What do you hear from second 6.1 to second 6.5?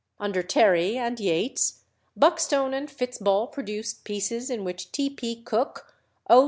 O.